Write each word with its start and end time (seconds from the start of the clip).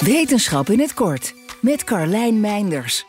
Wetenschap 0.00 0.70
in 0.70 0.80
het 0.80 0.94
kort 0.94 1.34
met 1.60 1.84
Carlijn 1.84 2.40
Meinders. 2.40 3.04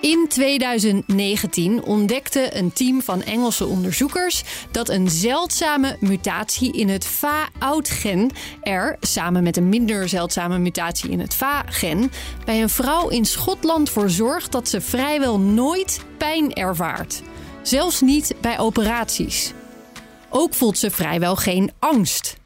In 0.00 0.26
2019 0.28 1.82
ontdekte 1.82 2.56
een 2.56 2.72
team 2.72 3.02
van 3.02 3.22
Engelse 3.22 3.66
onderzoekers 3.66 4.44
dat 4.70 4.88
een 4.88 5.08
zeldzame 5.08 5.96
mutatie 6.00 6.72
in 6.72 6.88
het 6.88 7.06
FA-oud-gen 7.06 8.30
er, 8.62 8.96
samen 9.00 9.42
met 9.42 9.56
een 9.56 9.68
minder 9.68 10.08
zeldzame 10.08 10.58
mutatie 10.58 11.10
in 11.10 11.20
het 11.20 11.34
FA-gen, 11.34 12.12
bij 12.44 12.62
een 12.62 12.68
vrouw 12.68 13.08
in 13.08 13.24
Schotland 13.24 13.90
voor 13.90 14.10
zorgt 14.10 14.52
dat 14.52 14.68
ze 14.68 14.80
vrijwel 14.80 15.40
nooit 15.40 16.00
pijn 16.18 16.54
ervaart. 16.54 17.22
Zelfs 17.62 18.00
niet 18.00 18.34
bij 18.40 18.58
operaties. 18.58 19.52
Ook 20.28 20.54
voelt 20.54 20.78
ze 20.78 20.90
vrijwel 20.90 21.36
geen 21.36 21.70
angst. 21.78 22.39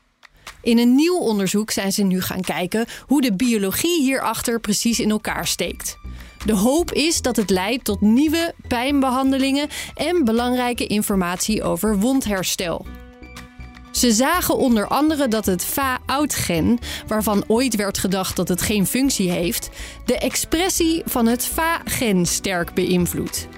In 0.65 0.79
een 0.79 0.95
nieuw 0.95 1.19
onderzoek 1.19 1.71
zijn 1.71 1.93
ze 1.93 2.03
nu 2.03 2.21
gaan 2.21 2.41
kijken 2.41 2.87
hoe 3.07 3.21
de 3.21 3.35
biologie 3.35 4.03
hierachter 4.03 4.61
precies 4.61 5.01
in 5.01 5.11
elkaar 5.11 5.47
steekt. 5.47 5.99
De 6.45 6.55
hoop 6.55 6.93
is 6.93 7.23
dat 7.23 7.37
het 7.37 7.51
leidt 7.51 7.85
tot 7.85 8.01
nieuwe 8.01 8.55
pijnbehandelingen 8.69 9.69
en 9.95 10.25
belangrijke 10.25 10.87
informatie 10.87 11.63
over 11.63 11.99
wondherstel. 11.99 12.87
Ze 13.91 14.13
zagen 14.13 14.57
onder 14.57 14.87
andere 14.87 15.29
dat 15.29 15.47
het 15.47 15.65
FA-oud-gen, 15.65 16.79
waarvan 17.07 17.45
ooit 17.47 17.77
werd 17.77 17.99
gedacht 17.99 18.37
dat 18.37 18.49
het 18.49 18.63
geen 18.63 18.87
functie 18.87 19.31
heeft, 19.31 19.71
de 20.05 20.19
expressie 20.19 21.03
van 21.07 21.27
het 21.27 21.47
FA-gen 21.47 22.27
sterk 22.27 22.75
beïnvloedt. 22.75 23.49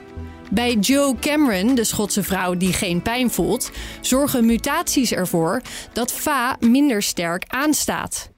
Bij 0.50 0.74
Joe 0.74 1.14
Cameron, 1.20 1.74
de 1.74 1.84
Schotse 1.84 2.22
vrouw 2.22 2.56
die 2.56 2.72
geen 2.72 3.02
pijn 3.02 3.30
voelt, 3.30 3.70
zorgen 4.00 4.46
mutaties 4.46 5.12
ervoor 5.12 5.62
dat 5.92 6.12
FA 6.12 6.56
minder 6.60 7.02
sterk 7.02 7.44
aanstaat. 7.46 8.30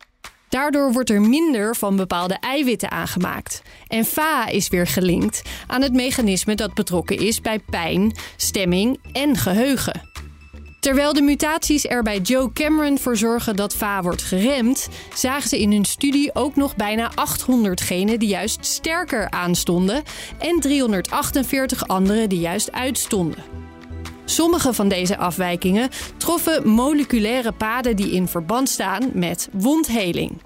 Daardoor 0.49 0.93
wordt 0.93 1.11
er 1.11 1.21
minder 1.21 1.77
van 1.77 1.97
bepaalde 1.97 2.37
eiwitten 2.41 2.91
aangemaakt. 2.91 3.63
En 3.87 4.05
FA 4.05 4.47
is 4.49 4.69
weer 4.69 4.87
gelinkt 4.87 5.43
aan 5.67 5.83
het 5.83 5.93
mechanisme 5.93 6.55
dat 6.55 6.75
betrokken 6.75 7.19
is 7.19 7.41
bij 7.41 7.59
pijn, 7.59 8.13
stemming 8.37 9.01
en 9.13 9.37
geheugen. 9.37 10.08
Terwijl 10.81 11.13
de 11.13 11.23
mutaties 11.23 11.85
er 11.85 12.03
bij 12.03 12.19
Joe 12.19 12.53
Cameron 12.53 12.99
voor 12.99 13.17
zorgen 13.17 13.57
dat 13.57 13.75
VA 13.75 14.03
wordt 14.03 14.23
geremd, 14.23 14.89
zagen 15.15 15.49
ze 15.49 15.61
in 15.61 15.73
hun 15.73 15.85
studie 15.85 16.35
ook 16.35 16.57
nog 16.57 16.77
bijna 16.77 17.11
800 17.15 17.81
genen 17.81 18.19
die 18.19 18.29
juist 18.29 18.67
sterker 18.67 19.31
aanstonden 19.31 20.03
en 20.39 20.61
348 20.61 21.89
andere 21.89 22.27
die 22.27 22.41
juist 22.41 22.73
uitstonden. 22.73 23.45
Sommige 24.25 24.73
van 24.73 24.89
deze 24.89 25.17
afwijkingen 25.17 25.89
troffen 26.17 26.69
moleculaire 26.69 27.53
paden 27.53 27.97
die 27.97 28.11
in 28.11 28.29
verband 28.29 28.69
staan 28.69 29.11
met 29.15 29.49
wondheling. 29.53 30.43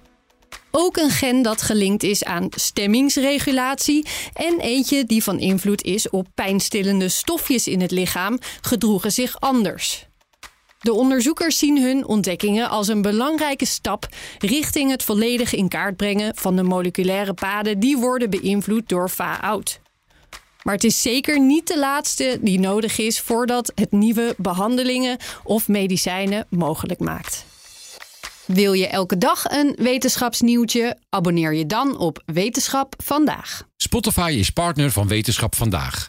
Ook 0.71 0.97
een 0.97 1.11
gen 1.11 1.43
dat 1.43 1.63
gelinkt 1.63 2.03
is 2.03 2.25
aan 2.25 2.47
stemmingsregulatie 2.51 4.07
en 4.33 4.61
eentje 4.61 5.05
die 5.05 5.23
van 5.23 5.39
invloed 5.39 5.83
is 5.83 6.11
op 6.11 6.27
pijnstillende 6.35 7.09
stofjes 7.09 7.69
in 7.69 7.81
het 7.81 7.91
lichaam 7.91 8.39
gedroegen 8.61 9.13
zich 9.13 9.41
anders. 9.41 10.11
De 10.83 10.93
onderzoekers 10.93 11.59
zien 11.59 11.83
hun 11.83 12.07
ontdekkingen 12.07 12.69
als 12.69 12.89
een 12.89 13.03
belangrijke 13.03 13.67
stap 13.67 14.09
richting 14.39 14.91
het 14.91 15.03
volledig 15.03 15.55
in 15.55 15.69
kaart 15.69 15.97
brengen 15.97 16.37
van 16.37 16.57
de 16.57 16.63
moleculaire 16.63 17.35
paden 17.35 17.81
die 17.81 17.97
worden 17.97 18.31
beïnvloed 18.31 18.89
door 18.89 19.09
FA-oud. 19.09 19.81
Maar 20.63 20.75
het 20.75 20.85
is 20.85 21.03
zeker 21.03 21.41
niet 21.41 21.67
de 21.67 21.79
laatste 21.79 22.39
die 22.41 22.61
nodig 22.61 22.99
is 22.99 23.21
voordat 23.21 23.73
het 23.75 23.93
nieuwe 23.93 24.35
behandelingen 24.39 25.17
of 25.45 25.69
medicijnen 25.69 26.47
mogelijk 26.51 27.01
maakt. 27.01 27.45
Wil 28.47 28.73
je 28.73 28.87
elke 28.87 29.19
dag 29.19 29.45
een 29.51 29.75
wetenschapsnieuwtje? 29.77 30.99
Abonneer 31.09 31.55
je 31.55 31.67
dan 31.67 31.99
op 31.99 32.23
Wetenschap 32.27 32.95
vandaag. 33.05 33.63
Spotify 33.77 34.35
is 34.39 34.51
partner 34.51 34.91
van 34.91 35.09
Wetenschap 35.09 35.55
vandaag. 35.55 36.09